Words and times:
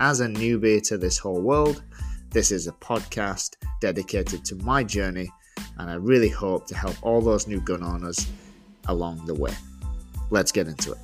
as 0.00 0.20
a 0.20 0.26
newbie 0.26 0.82
to 0.82 0.96
this 0.96 1.18
whole 1.18 1.42
world, 1.42 1.82
this 2.30 2.50
is 2.50 2.66
a 2.66 2.72
podcast 2.72 3.56
dedicated 3.82 4.42
to 4.46 4.54
my 4.56 4.82
journey, 4.82 5.30
and 5.78 5.90
I 5.90 5.94
really 5.94 6.30
hope 6.30 6.66
to 6.68 6.74
help 6.74 6.96
all 7.02 7.20
those 7.20 7.46
new 7.46 7.60
gun 7.60 7.82
owners 7.82 8.26
along 8.88 9.26
the 9.26 9.34
way. 9.34 9.52
Let's 10.30 10.52
get 10.52 10.68
into 10.68 10.92
it. 10.92 10.98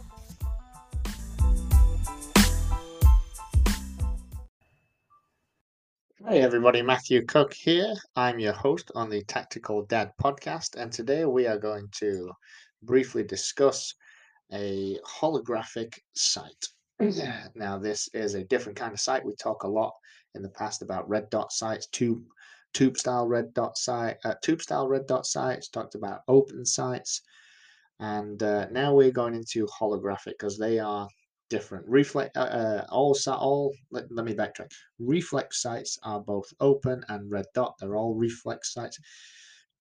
Hey 6.26 6.40
everybody, 6.42 6.80
Matthew 6.80 7.24
Cook 7.26 7.52
here. 7.52 7.94
I'm 8.16 8.38
your 8.38 8.54
host 8.54 8.90
on 8.94 9.10
the 9.10 9.22
Tactical 9.24 9.84
Dad 9.84 10.12
podcast, 10.20 10.74
and 10.74 10.90
today 10.90 11.26
we 11.26 11.46
are 11.46 11.58
going 11.58 11.88
to 11.98 12.32
briefly 12.82 13.22
discuss 13.22 13.94
a 14.52 14.98
holographic 15.06 15.98
sight. 16.14 16.66
now, 17.54 17.78
this 17.78 18.08
is 18.14 18.34
a 18.34 18.44
different 18.44 18.78
kind 18.78 18.92
of 18.92 19.00
sight. 19.00 19.24
We 19.24 19.34
talk 19.34 19.64
a 19.64 19.68
lot 19.68 19.92
in 20.34 20.42
the 20.42 20.48
past 20.50 20.82
about 20.82 21.08
red 21.08 21.28
dot 21.30 21.52
sights, 21.52 21.86
tube 21.88 22.24
tube 22.72 22.96
style 22.96 23.26
red 23.26 23.52
dot 23.54 23.76
sight, 23.76 24.16
uh, 24.24 24.34
tube 24.42 24.62
style 24.62 24.88
red 24.88 25.06
dot 25.06 25.26
sights. 25.26 25.68
Talked 25.68 25.94
about 25.94 26.20
open 26.26 26.64
sights, 26.64 27.20
and 28.00 28.42
uh, 28.42 28.66
now 28.70 28.94
we're 28.94 29.10
going 29.10 29.34
into 29.34 29.66
holographic 29.66 30.34
because 30.38 30.58
they 30.58 30.78
are 30.78 31.06
different. 31.50 31.86
Reflex, 31.86 32.30
uh, 32.34 32.40
uh, 32.40 32.86
all 32.88 33.16
all. 33.28 33.74
Let, 33.90 34.04
let 34.10 34.24
me 34.24 34.34
backtrack. 34.34 34.70
Reflex 34.98 35.60
sights 35.60 35.98
are 36.02 36.20
both 36.20 36.46
open 36.60 37.04
and 37.08 37.30
red 37.30 37.46
dot. 37.54 37.74
They're 37.78 37.96
all 37.96 38.14
reflex 38.14 38.72
sights 38.72 38.98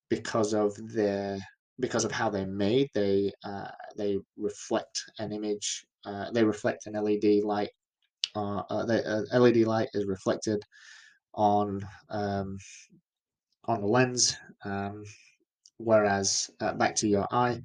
because 0.09 0.53
of 0.53 0.75
their 0.93 1.39
because 1.79 2.05
of 2.05 2.11
how 2.11 2.29
they're 2.29 2.47
made, 2.47 2.89
they 2.93 3.31
uh, 3.43 3.67
they 3.97 4.17
reflect 4.37 5.03
an 5.19 5.31
image. 5.31 5.85
Uh, 6.05 6.31
they 6.31 6.43
reflect 6.43 6.85
an 6.85 6.95
LED 6.95 7.43
light. 7.43 7.71
Uh, 8.35 8.63
uh 8.69 8.85
the 8.85 9.05
uh, 9.05 9.39
LED 9.39 9.65
light 9.65 9.89
is 9.93 10.05
reflected 10.05 10.63
on 11.33 11.85
um, 12.09 12.57
on 13.65 13.81
the 13.81 13.87
lens, 13.87 14.37
um, 14.63 15.03
whereas 15.77 16.49
uh, 16.61 16.73
back 16.73 16.95
to 16.95 17.07
your 17.07 17.27
eye. 17.31 17.61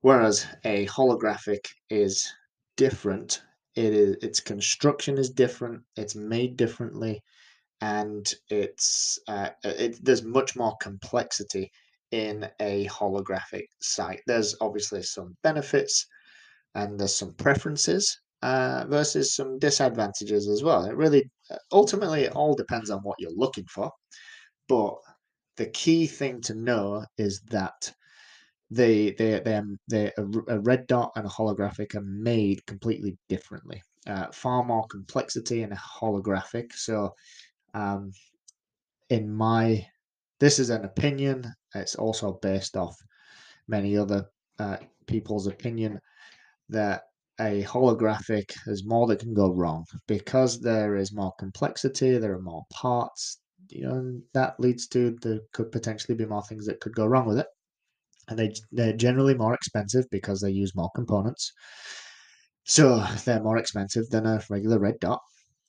Whereas 0.00 0.46
a 0.64 0.86
holographic 0.86 1.66
is 1.90 2.32
different. 2.76 3.42
It 3.74 3.92
is 3.92 4.16
its 4.22 4.40
construction 4.40 5.18
is 5.18 5.30
different. 5.30 5.82
It's 5.96 6.16
made 6.16 6.56
differently, 6.56 7.22
and 7.80 8.32
it's 8.48 9.20
it, 9.28 10.04
there's 10.04 10.24
much 10.24 10.56
more 10.56 10.76
complexity 10.80 11.70
in 12.10 12.48
a 12.60 12.86
holographic 12.86 13.66
sight. 13.80 14.20
There's 14.26 14.54
obviously 14.60 15.02
some 15.02 15.36
benefits 15.42 16.06
and 16.74 16.98
there's 16.98 17.14
some 17.14 17.34
preferences 17.34 18.20
uh, 18.42 18.84
versus 18.88 19.34
some 19.34 19.58
disadvantages 19.58 20.48
as 20.48 20.62
well. 20.62 20.84
It 20.84 20.96
really, 20.96 21.28
uh, 21.50 21.56
ultimately, 21.72 22.22
it 22.22 22.32
all 22.32 22.54
depends 22.54 22.90
on 22.90 23.00
what 23.00 23.16
you're 23.18 23.30
looking 23.34 23.66
for. 23.66 23.90
But 24.68 24.94
the 25.56 25.66
key 25.66 26.06
thing 26.06 26.40
to 26.42 26.54
know 26.54 27.04
is 27.16 27.40
that 27.50 27.92
they 28.70 29.12
they 29.12 29.40
they 29.40 29.62
they 29.88 30.12
a 30.16 30.60
red 30.60 30.86
dot 30.86 31.12
and 31.16 31.26
a 31.26 31.30
holographic 31.30 31.94
are 31.94 32.02
made 32.02 32.64
completely 32.66 33.16
differently. 33.28 33.82
Uh, 34.06 34.26
far 34.32 34.62
more 34.62 34.86
complexity 34.88 35.62
in 35.62 35.72
a 35.72 35.76
holographic. 35.76 36.72
So, 36.72 37.14
um, 37.74 38.12
in 39.08 39.30
my 39.30 39.86
this 40.38 40.58
is 40.58 40.70
an 40.70 40.84
opinion. 40.84 41.52
It's 41.74 41.94
also 41.94 42.38
based 42.42 42.76
off 42.76 42.96
many 43.68 43.96
other 43.96 44.26
uh, 44.58 44.78
people's 45.06 45.46
opinion 45.46 46.00
that 46.68 47.02
a 47.40 47.62
holographic 47.64 48.52
is 48.66 48.84
more 48.84 49.06
that 49.06 49.20
can 49.20 49.34
go 49.34 49.52
wrong 49.52 49.84
because 50.06 50.60
there 50.60 50.96
is 50.96 51.12
more 51.12 51.32
complexity. 51.38 52.18
There 52.18 52.34
are 52.34 52.42
more 52.42 52.64
parts. 52.70 53.40
You 53.68 53.82
know, 53.88 54.20
that 54.34 54.58
leads 54.58 54.86
to 54.88 55.16
there 55.22 55.40
could 55.52 55.70
potentially 55.70 56.16
be 56.16 56.26
more 56.26 56.42
things 56.42 56.66
that 56.66 56.80
could 56.80 56.94
go 56.94 57.06
wrong 57.06 57.26
with 57.26 57.38
it, 57.38 57.46
and 58.28 58.38
they 58.38 58.52
they're 58.72 58.96
generally 58.96 59.34
more 59.34 59.54
expensive 59.54 60.06
because 60.10 60.40
they 60.40 60.50
use 60.50 60.74
more 60.74 60.90
components. 60.94 61.52
So 62.64 63.04
they're 63.24 63.42
more 63.42 63.58
expensive 63.58 64.08
than 64.10 64.26
a 64.26 64.42
regular 64.50 64.78
red 64.78 64.98
dot, 65.00 65.20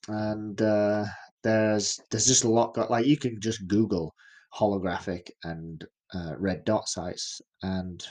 and 0.07 0.61
uh, 0.61 1.05
there's 1.43 1.99
there's 2.11 2.27
just 2.27 2.43
a 2.43 2.49
lot 2.49 2.73
got 2.73 2.91
like 2.91 3.05
you 3.05 3.17
can 3.17 3.39
just 3.41 3.67
Google 3.67 4.13
holographic 4.53 5.29
and 5.43 5.85
uh, 6.13 6.33
red 6.37 6.65
dot 6.65 6.87
sights, 6.87 7.41
and 7.63 8.05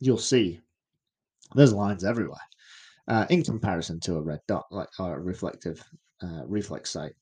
you'll 0.00 0.18
see 0.18 0.60
there's 1.54 1.72
lines 1.72 2.04
everywhere 2.04 2.38
uh, 3.08 3.26
in 3.30 3.42
comparison 3.42 4.00
to 4.00 4.16
a 4.16 4.22
red 4.22 4.40
dot 4.46 4.66
like 4.70 4.88
a 4.98 5.18
reflective 5.18 5.82
uh, 6.22 6.42
reflex 6.46 6.90
sight. 6.90 7.12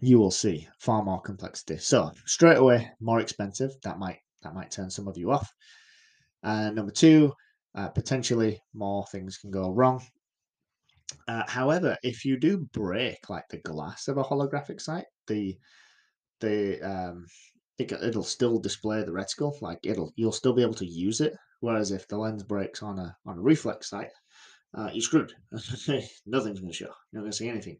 You 0.00 0.18
will 0.18 0.30
see 0.30 0.66
far 0.78 1.04
more 1.04 1.20
complexity. 1.20 1.76
So 1.76 2.10
straight 2.24 2.56
away, 2.56 2.90
more 3.00 3.20
expensive. 3.20 3.72
That 3.82 3.98
might 3.98 4.18
that 4.42 4.54
might 4.54 4.70
turn 4.70 4.90
some 4.90 5.06
of 5.06 5.16
you 5.16 5.30
off. 5.30 5.52
And 6.42 6.74
number 6.74 6.90
two, 6.90 7.32
uh, 7.74 7.88
potentially 7.88 8.60
more 8.74 9.06
things 9.06 9.38
can 9.38 9.50
go 9.50 9.70
wrong. 9.70 10.02
Uh, 11.28 11.44
however, 11.46 11.96
if 12.02 12.24
you 12.24 12.38
do 12.38 12.58
break 12.72 13.28
like 13.28 13.46
the 13.48 13.58
glass 13.58 14.08
of 14.08 14.16
a 14.16 14.24
holographic 14.24 14.80
sight, 14.80 15.04
the 15.26 15.56
the 16.42 16.80
um, 16.82 17.26
it, 17.78 17.90
it'll 17.92 18.22
still 18.22 18.58
display 18.58 19.02
the 19.02 19.10
reticle. 19.10 19.60
Like 19.62 19.78
it'll 19.82 20.12
you'll 20.16 20.32
still 20.32 20.52
be 20.52 20.62
able 20.62 20.74
to 20.74 20.86
use 20.86 21.20
it. 21.20 21.34
Whereas 21.60 21.90
if 21.92 22.06
the 22.08 22.18
lens 22.18 22.42
breaks 22.42 22.82
on 22.82 22.98
a 22.98 23.16
on 23.24 23.38
a 23.38 23.40
reflex 23.40 23.88
sight, 23.88 24.10
uh, 24.76 24.90
you're 24.92 25.02
screwed. 25.02 25.32
Nothing's 26.26 26.60
going 26.60 26.68
to 26.68 26.72
show. 26.72 26.92
You're 27.12 27.20
not 27.20 27.20
going 27.20 27.30
to 27.30 27.36
see 27.36 27.48
anything. 27.48 27.78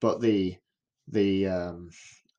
But 0.00 0.20
the 0.20 0.56
the 1.08 1.46
um, 1.46 1.90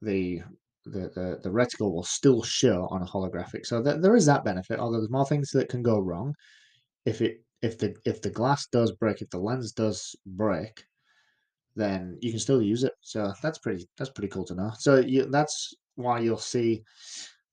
the 0.01 0.41
the, 0.85 1.11
the, 1.13 1.39
the 1.43 1.49
reticle 1.49 1.93
will 1.93 2.03
still 2.03 2.41
show 2.41 2.87
on 2.89 3.03
a 3.03 3.05
holographic. 3.05 3.67
So 3.67 3.83
th- 3.83 4.01
there 4.01 4.15
is 4.15 4.25
that 4.25 4.43
benefit. 4.43 4.79
Although 4.79 4.97
there's 4.97 5.11
more 5.11 5.27
things 5.27 5.51
that 5.51 5.69
can 5.69 5.83
go 5.83 5.99
wrong. 5.99 6.33
If 7.05 7.21
it 7.21 7.43
if 7.61 7.77
the 7.77 7.95
if 8.05 8.21
the 8.21 8.29
glass 8.29 8.67
does 8.67 8.91
break, 8.91 9.21
if 9.21 9.29
the 9.29 9.39
lens 9.39 9.71
does 9.71 10.15
break, 10.25 10.83
then 11.75 12.17
you 12.21 12.31
can 12.31 12.39
still 12.39 12.61
use 12.61 12.83
it. 12.83 12.93
So 13.01 13.33
that's 13.41 13.59
pretty 13.59 13.87
that's 13.97 14.11
pretty 14.11 14.29
cool 14.29 14.45
to 14.45 14.55
know. 14.55 14.71
So 14.77 14.97
you, 14.97 15.25
that's 15.25 15.73
why 15.95 16.19
you'll 16.19 16.37
see 16.37 16.83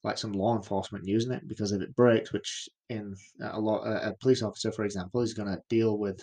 like 0.05 0.19
some 0.19 0.33
law 0.33 0.57
enforcement 0.57 1.07
using 1.07 1.33
it 1.33 1.47
because 1.49 1.73
if 1.73 1.83
it 1.83 1.95
breaks, 1.97 2.33
which 2.33 2.69
in 2.89 3.15
a 3.43 3.61
lot 3.61 3.85
a 3.85 4.15
police 4.21 4.43
officer, 4.43 4.73
for 4.73 4.85
example, 4.85 5.21
is 5.21 5.35
going 5.35 5.49
to 5.49 5.61
deal 5.69 5.99
with 5.99 6.23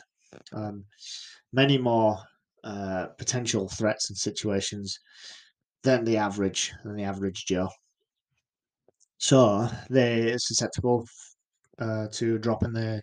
um, 0.53 0.83
many 1.53 1.77
more 1.77 2.17
uh, 2.63 3.07
potential 3.17 3.69
threats 3.69 4.09
and 4.09 4.17
situations 4.17 4.99
than 5.83 6.03
the 6.03 6.17
average 6.17 6.73
than 6.83 6.95
the 6.95 7.03
average 7.03 7.45
Joe. 7.45 7.69
So 9.17 9.69
they're 9.89 10.37
susceptible 10.37 11.05
uh, 11.79 12.07
to 12.13 12.37
dropping 12.39 12.73
the 12.73 13.01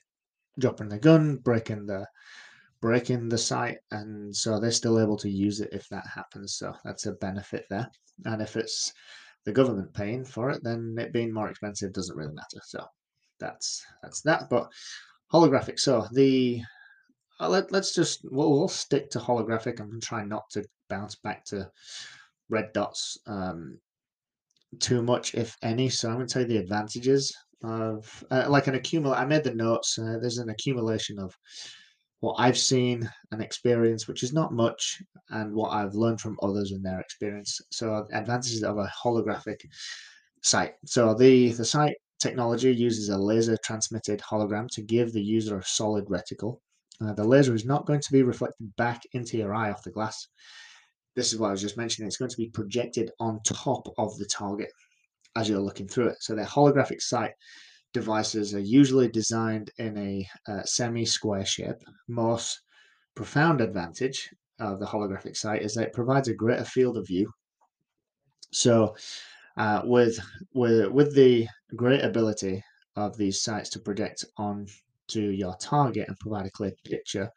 dropping 0.58 0.88
the 0.88 0.98
gun, 0.98 1.36
breaking 1.36 1.86
the 1.86 2.06
breaking 2.82 3.28
the 3.28 3.38
sight 3.38 3.78
and 3.92 4.34
so 4.34 4.58
they're 4.58 4.72
still 4.72 5.00
able 5.00 5.16
to 5.16 5.30
use 5.30 5.60
it 5.60 5.70
if 5.72 5.88
that 5.88 6.04
happens. 6.06 6.56
So 6.56 6.74
that's 6.84 7.06
a 7.06 7.12
benefit 7.12 7.64
there. 7.70 7.88
And 8.26 8.42
if 8.42 8.56
it's 8.56 8.92
the 9.44 9.52
government 9.52 9.94
paying 9.94 10.24
for 10.24 10.50
it, 10.50 10.62
then 10.62 10.96
it 10.98 11.12
being 11.12 11.32
more 11.32 11.48
expensive 11.48 11.92
doesn't 11.92 12.16
really 12.16 12.34
matter. 12.34 12.60
So 12.64 12.84
that's 13.38 13.84
that's 14.02 14.20
that. 14.22 14.50
But 14.50 14.70
holographic. 15.32 15.78
So 15.78 16.06
the 16.12 16.60
uh, 17.40 17.48
let, 17.48 17.72
let's 17.72 17.94
just 17.94 18.20
we'll, 18.24 18.50
we'll, 18.50 18.68
stick 18.68 19.10
to 19.10 19.18
holographic. 19.18 19.80
I'm 19.80 20.28
not 20.28 20.50
to 20.50 20.64
bounce 20.88 21.16
back 21.16 21.44
to 21.46 21.70
red 22.50 22.72
dots 22.72 23.16
um, 23.26 23.78
too 24.80 25.02
much, 25.02 25.34
if 25.34 25.56
any. 25.62 25.88
So 25.88 26.08
I'm 26.08 26.16
going 26.16 26.26
to 26.26 26.32
tell 26.32 26.42
you 26.42 26.48
the 26.48 26.58
advantages 26.58 27.34
of 27.64 28.24
uh, 28.30 28.46
like 28.48 28.66
an 28.66 28.74
accumulate. 28.74 29.18
I 29.18 29.24
made 29.24 29.44
the 29.44 29.54
notes. 29.54 29.98
Uh, 29.98 30.18
there's 30.20 30.38
an 30.38 30.50
accumulation 30.50 31.18
of 31.18 31.34
what 32.22 32.36
I've 32.38 32.56
seen 32.56 33.10
and 33.32 33.42
experienced, 33.42 34.06
which 34.06 34.22
is 34.22 34.32
not 34.32 34.52
much, 34.52 35.02
and 35.30 35.52
what 35.52 35.70
I've 35.70 35.96
learned 35.96 36.20
from 36.20 36.38
others 36.40 36.70
in 36.70 36.80
their 36.80 37.00
experience. 37.00 37.60
So 37.72 38.06
advantages 38.12 38.62
of 38.62 38.78
a 38.78 38.88
holographic 39.04 39.60
sight. 40.40 40.74
So 40.86 41.14
the 41.14 41.50
the 41.52 41.64
sight 41.64 41.96
technology 42.20 42.72
uses 42.72 43.08
a 43.08 43.18
laser 43.18 43.56
transmitted 43.64 44.20
hologram 44.20 44.68
to 44.68 44.82
give 44.82 45.12
the 45.12 45.20
user 45.20 45.58
a 45.58 45.64
solid 45.64 46.06
reticle. 46.06 46.60
Uh, 47.04 47.12
the 47.12 47.24
laser 47.24 47.56
is 47.56 47.64
not 47.64 47.86
going 47.86 48.00
to 48.00 48.12
be 48.12 48.22
reflected 48.22 48.72
back 48.76 49.02
into 49.14 49.36
your 49.36 49.52
eye 49.52 49.72
off 49.72 49.82
the 49.82 49.90
glass. 49.90 50.28
This 51.16 51.32
is 51.32 51.40
what 51.40 51.48
I 51.48 51.50
was 51.50 51.60
just 51.60 51.76
mentioning. 51.76 52.06
It's 52.06 52.18
going 52.18 52.30
to 52.30 52.36
be 52.36 52.50
projected 52.50 53.10
on 53.18 53.40
top 53.42 53.92
of 53.98 54.16
the 54.18 54.26
target 54.26 54.70
as 55.34 55.48
you're 55.48 55.58
looking 55.58 55.88
through 55.88 56.10
it. 56.10 56.18
So 56.20 56.36
they're 56.36 56.44
holographic 56.44 57.00
sight 57.00 57.32
devices 57.92 58.54
are 58.54 58.60
usually 58.60 59.08
designed 59.08 59.70
in 59.78 59.96
a 59.98 60.28
uh, 60.50 60.62
semi-square 60.64 61.44
shape. 61.44 61.76
Most 62.08 62.60
profound 63.14 63.60
advantage 63.60 64.30
of 64.58 64.80
the 64.80 64.86
holographic 64.86 65.36
sight 65.36 65.62
is 65.62 65.74
that 65.74 65.88
it 65.88 65.92
provides 65.92 66.28
a 66.28 66.34
greater 66.34 66.64
field 66.64 66.96
of 66.96 67.06
view. 67.06 67.30
So 68.52 68.96
uh, 69.56 69.82
with, 69.84 70.18
with, 70.54 70.90
with 70.90 71.14
the 71.14 71.46
great 71.76 72.02
ability 72.04 72.62
of 72.96 73.16
these 73.16 73.42
sights 73.42 73.70
to 73.70 73.80
project 73.80 74.24
on 74.36 74.66
to 75.08 75.20
your 75.20 75.56
target 75.56 76.08
and 76.08 76.18
provide 76.18 76.46
a 76.46 76.50
clear 76.50 76.72
picture, 76.84 77.30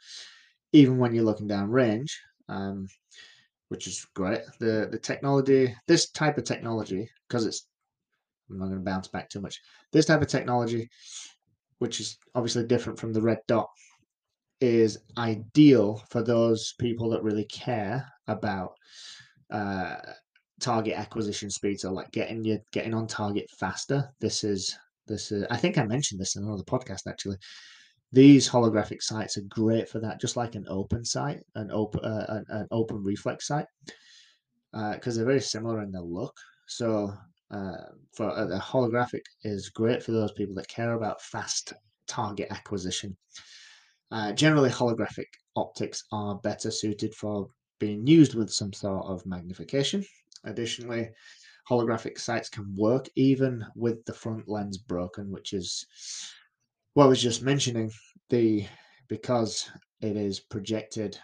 even 0.74 0.98
when 0.98 1.14
you're 1.14 1.24
looking 1.24 1.48
down 1.48 1.70
range, 1.70 2.18
um, 2.50 2.88
which 3.70 3.88
is 3.88 4.06
great. 4.14 4.42
The 4.60 4.88
the 4.92 5.00
technology, 5.00 5.76
this 5.88 6.12
type 6.12 6.38
of 6.38 6.44
technology, 6.44 7.10
because 7.28 7.46
it's 7.46 7.68
I'm 8.50 8.58
not 8.60 8.66
going 8.66 8.80
to 8.80 8.84
bounce 8.84 9.08
back 9.08 9.30
too 9.30 9.42
much. 9.42 9.60
This 9.92 10.06
type 10.06 10.22
of 10.22 10.28
technology, 10.28 10.90
which 11.80 12.00
is 12.00 12.18
obviously 12.36 12.66
different 12.66 13.00
from 13.00 13.14
the 13.14 13.22
red 13.22 13.40
dot, 13.48 13.68
is 14.62 14.98
ideal 15.18 16.02
for 16.10 16.22
those 16.24 16.74
people 16.80 17.10
that 17.10 17.24
really 17.24 17.46
care 17.46 18.08
about 18.28 18.72
uh, 19.52 19.98
target 20.60 20.98
acquisition 20.98 21.50
speed. 21.50 21.80
So 21.80 21.92
like 21.92 22.12
getting 22.12 22.44
you 22.44 22.60
getting 22.72 22.94
on 22.94 23.08
target 23.08 23.50
faster. 23.60 24.10
This 24.20 24.44
is 24.44 24.78
this 25.08 25.32
is 25.32 25.46
I 25.50 25.58
think 25.58 25.78
I 25.78 25.84
mentioned 25.84 26.20
this 26.20 26.36
in 26.36 26.44
another 26.44 26.64
podcast 26.64 27.08
actually. 27.08 27.38
These 28.12 28.50
holographic 28.50 29.02
sights 29.02 29.38
are 29.38 29.44
great 29.50 29.90
for 29.90 30.00
that, 30.00 30.22
just 30.22 30.38
like 30.38 30.56
an 30.56 30.66
open 30.70 31.04
sight, 31.04 31.42
an 31.56 31.70
open 31.72 32.06
uh, 32.06 32.26
an, 32.30 32.46
an 32.50 32.68
open 32.72 33.04
reflex 33.04 33.48
sight, 33.48 33.66
because 34.72 35.16
uh, 35.16 35.18
they're 35.18 35.26
very 35.26 35.42
similar 35.42 35.82
in 35.82 35.92
their 35.92 36.02
look. 36.02 36.34
So 36.68 37.14
uh, 37.52 37.78
for 38.14 38.30
uh, 38.30 38.46
the 38.46 38.58
holographic 38.58 39.22
is 39.44 39.70
great 39.70 40.02
for 40.04 40.12
those 40.12 40.32
people 40.32 40.56
that 40.56 40.68
care 40.68 40.94
about 40.94 41.22
fast 41.22 41.74
target 42.08 42.48
acquisition. 42.52 43.16
Uh, 44.12 44.32
generally, 44.32 44.70
holographic 44.70 45.28
optics 45.56 46.04
are 46.12 46.36
better 46.36 46.72
suited 46.72 47.14
for 47.14 47.48
being 47.80 48.06
used 48.08 48.36
with 48.36 48.50
some 48.50 48.74
sort 48.74 49.06
of 49.06 49.26
magnification. 49.26 50.04
Additionally, 50.44 51.10
holographic 51.70 52.20
sights 52.20 52.50
can 52.50 52.76
work 52.76 53.08
even 53.16 53.66
with 53.76 54.04
the 54.06 54.14
front 54.14 54.48
lens 54.48 54.78
broken, 54.78 55.32
which 55.32 55.54
is 55.54 55.86
what 56.94 57.06
I 57.06 57.08
was 57.08 57.22
just 57.22 57.42
mentioning. 57.42 57.92
The 58.30 58.66
because 59.08 59.70
it 60.02 60.18
is 60.18 60.40
projected 60.40 61.18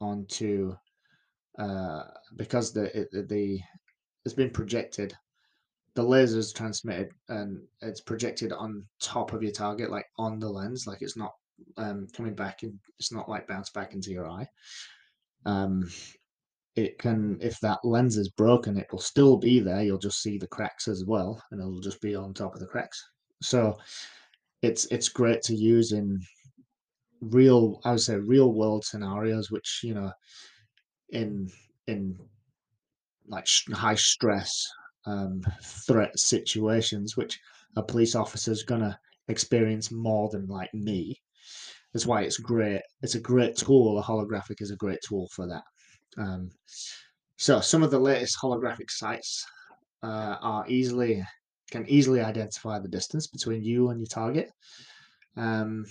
onto 0.00 0.76
uh, 1.58 2.04
because 2.36 2.72
the 2.72 2.96
it, 3.00 3.28
the 3.28 3.60
it's 4.24 4.34
been 4.34 4.50
projected 4.50 5.16
the 5.98 6.04
laser 6.04 6.38
is 6.38 6.52
transmitted 6.52 7.10
and 7.28 7.60
it's 7.82 8.00
projected 8.00 8.52
on 8.52 8.84
top 9.00 9.32
of 9.32 9.42
your 9.42 9.50
target, 9.50 9.90
like 9.90 10.06
on 10.16 10.38
the 10.38 10.48
lens, 10.48 10.86
like 10.86 11.02
it's 11.02 11.16
not 11.16 11.32
um, 11.76 12.06
coming 12.16 12.36
back 12.36 12.62
and 12.62 12.78
it's 13.00 13.10
not 13.10 13.28
like 13.28 13.48
bounce 13.48 13.70
back 13.70 13.94
into 13.94 14.12
your 14.12 14.30
eye. 14.30 14.46
Um, 15.44 15.90
it 16.76 17.00
can, 17.00 17.36
if 17.40 17.58
that 17.62 17.80
lens 17.82 18.16
is 18.16 18.28
broken, 18.28 18.76
it 18.76 18.86
will 18.92 19.00
still 19.00 19.38
be 19.38 19.58
there. 19.58 19.82
You'll 19.82 19.98
just 19.98 20.22
see 20.22 20.38
the 20.38 20.46
cracks 20.46 20.86
as 20.86 21.04
well, 21.04 21.42
and 21.50 21.60
it'll 21.60 21.80
just 21.80 22.00
be 22.00 22.14
on 22.14 22.32
top 22.32 22.54
of 22.54 22.60
the 22.60 22.66
cracks. 22.68 23.04
So 23.42 23.76
it's 24.62 24.84
it's 24.92 25.08
great 25.08 25.42
to 25.42 25.54
use 25.56 25.90
in 25.90 26.20
real, 27.20 27.80
I 27.84 27.90
would 27.90 28.00
say, 28.00 28.14
real 28.14 28.52
world 28.52 28.84
scenarios, 28.84 29.50
which 29.50 29.80
you 29.82 29.94
know, 29.94 30.12
in 31.08 31.50
in 31.88 32.16
like 33.26 33.48
high 33.72 33.96
stress 33.96 34.64
um, 35.06 35.42
threat 35.62 36.18
situations, 36.18 37.16
which 37.16 37.38
a 37.76 37.82
police 37.82 38.14
officer 38.14 38.52
is 38.52 38.62
going 38.62 38.80
to 38.80 38.98
experience 39.28 39.90
more 39.90 40.28
than 40.30 40.46
like 40.46 40.72
me. 40.74 41.20
That's 41.92 42.06
why 42.06 42.22
it's 42.22 42.38
great. 42.38 42.82
It's 43.02 43.14
a 43.14 43.20
great 43.20 43.56
tool. 43.56 43.98
A 43.98 44.02
holographic 44.02 44.60
is 44.60 44.70
a 44.70 44.76
great 44.76 44.98
tool 45.06 45.28
for 45.32 45.46
that. 45.46 45.62
Um, 46.16 46.50
so 47.36 47.60
some 47.60 47.82
of 47.82 47.90
the 47.90 47.98
latest 47.98 48.36
holographic 48.42 48.90
sights 48.90 49.46
uh, 50.02 50.36
are 50.40 50.64
easily 50.68 51.24
can 51.70 51.88
easily 51.88 52.20
identify 52.20 52.78
the 52.78 52.88
distance 52.88 53.26
between 53.26 53.62
you 53.62 53.90
and 53.90 54.00
your 54.00 54.06
target. 54.06 54.50
Um, 55.36 55.84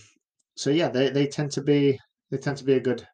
so 0.55 0.71
yeah, 0.71 0.89
they, 0.89 1.09
they 1.09 1.27
tend 1.27 1.51
to 1.51 1.61
be 1.61 1.99
they 2.31 2.37
tend 2.37 2.57
to 2.57 2.63
be 2.63 2.73
a 2.73 2.79
good 2.79 3.07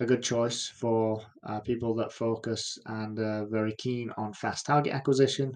a 0.00 0.06
good 0.06 0.22
choice 0.22 0.66
for 0.66 1.20
uh, 1.44 1.60
people 1.60 1.94
that 1.94 2.12
focus 2.12 2.78
and 2.86 3.18
are 3.18 3.46
very 3.46 3.74
keen 3.76 4.10
on 4.16 4.32
fast 4.32 4.66
target 4.66 4.92
acquisition, 4.92 5.52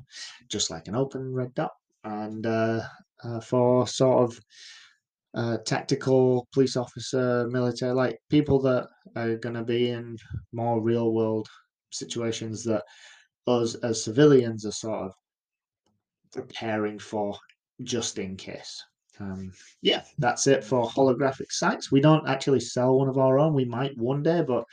just 0.48 0.70
like 0.70 0.86
an 0.88 0.94
open 0.94 1.34
red 1.34 1.52
dot, 1.54 1.72
and 2.04 2.46
uh, 2.46 2.80
uh, 3.24 3.40
for 3.40 3.86
sort 3.86 4.24
of 4.24 4.40
uh, 5.34 5.58
tactical 5.66 6.46
police 6.52 6.76
officer, 6.76 7.48
military, 7.50 7.92
like 7.92 8.18
people 8.30 8.60
that 8.60 8.88
are 9.16 9.36
going 9.36 9.54
to 9.54 9.64
be 9.64 9.90
in 9.90 10.16
more 10.52 10.80
real 10.80 11.12
world 11.12 11.48
situations 11.90 12.62
that 12.64 12.84
us 13.46 13.74
as 13.76 14.02
civilians 14.02 14.64
are 14.64 14.72
sort 14.72 15.06
of 15.06 15.12
preparing 16.32 16.98
for 16.98 17.36
just 17.82 18.18
in 18.18 18.36
case. 18.36 18.82
Um, 19.20 19.52
yeah, 19.82 20.04
that's 20.18 20.46
it 20.46 20.64
for 20.64 20.88
holographic 20.88 21.50
sights. 21.50 21.90
We 21.90 22.00
don't 22.00 22.28
actually 22.28 22.60
sell 22.60 22.98
one 22.98 23.08
of 23.08 23.18
our 23.18 23.38
own. 23.38 23.54
We 23.54 23.64
might 23.64 23.96
one 23.96 24.22
day, 24.22 24.42
but 24.46 24.64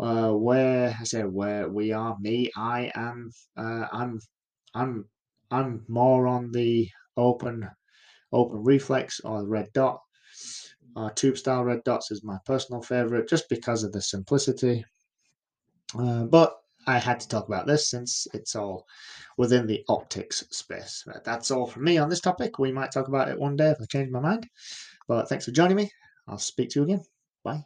uh, 0.00 0.32
where 0.32 0.96
I 0.98 1.04
say 1.04 1.22
where 1.22 1.68
we 1.68 1.92
are, 1.92 2.16
me, 2.18 2.50
I 2.56 2.90
am, 2.94 3.30
uh, 3.56 3.86
I'm, 3.92 4.20
I'm, 4.74 5.06
I'm 5.50 5.84
more 5.88 6.26
on 6.26 6.50
the 6.52 6.88
open, 7.16 7.68
open 8.32 8.62
reflex 8.62 9.20
or 9.20 9.42
the 9.42 9.48
red 9.48 9.72
dot. 9.72 10.00
Uh, 10.96 11.10
tube 11.10 11.38
style 11.38 11.64
red 11.64 11.82
dots 11.84 12.10
is 12.10 12.22
my 12.22 12.38
personal 12.44 12.82
favorite, 12.82 13.28
just 13.28 13.48
because 13.48 13.82
of 13.82 13.92
the 13.92 14.00
simplicity. 14.02 14.84
Uh, 15.98 16.24
but 16.24 16.56
I 16.86 16.98
had 16.98 17.20
to 17.20 17.28
talk 17.28 17.48
about 17.48 17.66
this 17.66 17.88
since 17.88 18.26
it's 18.34 18.54
all 18.56 18.86
within 19.36 19.66
the 19.66 19.84
optics 19.88 20.44
space. 20.50 21.02
But 21.06 21.24
that's 21.24 21.50
all 21.50 21.66
from 21.66 21.84
me 21.84 21.98
on 21.98 22.08
this 22.08 22.20
topic. 22.20 22.58
We 22.58 22.72
might 22.72 22.92
talk 22.92 23.08
about 23.08 23.28
it 23.28 23.38
one 23.38 23.56
day 23.56 23.70
if 23.70 23.80
I 23.80 23.86
change 23.86 24.10
my 24.10 24.20
mind. 24.20 24.48
But 25.08 25.28
thanks 25.28 25.44
for 25.44 25.52
joining 25.52 25.76
me. 25.76 25.90
I'll 26.28 26.38
speak 26.38 26.70
to 26.70 26.80
you 26.80 26.84
again. 26.84 27.04
Bye. 27.42 27.64